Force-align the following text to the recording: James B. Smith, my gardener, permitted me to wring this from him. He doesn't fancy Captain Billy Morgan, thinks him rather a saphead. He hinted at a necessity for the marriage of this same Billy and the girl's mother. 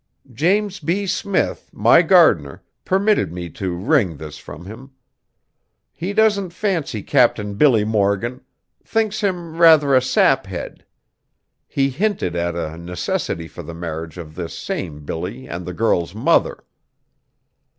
James 0.33 0.79
B. 0.79 1.05
Smith, 1.05 1.69
my 1.71 2.01
gardener, 2.01 2.63
permitted 2.85 3.31
me 3.31 3.51
to 3.51 3.75
wring 3.75 4.17
this 4.17 4.39
from 4.39 4.65
him. 4.65 4.89
He 5.93 6.11
doesn't 6.11 6.49
fancy 6.53 7.03
Captain 7.03 7.53
Billy 7.53 7.85
Morgan, 7.85 8.41
thinks 8.83 9.21
him 9.21 9.57
rather 9.59 9.93
a 9.93 10.01
saphead. 10.01 10.85
He 11.67 11.91
hinted 11.91 12.35
at 12.35 12.55
a 12.55 12.79
necessity 12.79 13.47
for 13.47 13.61
the 13.61 13.75
marriage 13.75 14.17
of 14.17 14.33
this 14.33 14.57
same 14.57 15.05
Billy 15.05 15.47
and 15.47 15.67
the 15.67 15.71
girl's 15.73 16.15
mother. 16.15 16.63